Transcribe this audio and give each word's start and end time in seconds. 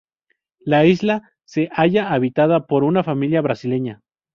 La 0.61 0.83
isla 0.87 1.29
se 1.45 1.69
halla 1.71 2.11
habitada 2.11 2.65
por 2.65 2.83
una 2.83 3.03
familia 3.03 3.41
brasileña. 3.41 4.01